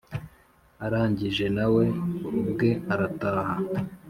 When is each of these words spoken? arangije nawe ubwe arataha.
arangije 0.85 1.45
nawe 1.57 1.83
ubwe 2.39 2.69
arataha. 2.93 3.55